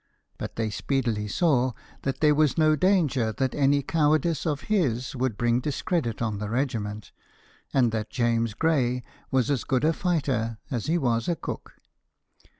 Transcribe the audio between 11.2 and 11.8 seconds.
a cook.